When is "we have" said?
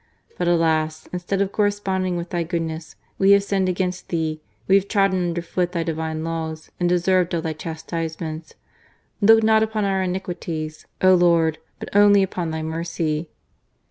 3.19-3.43, 4.67-4.87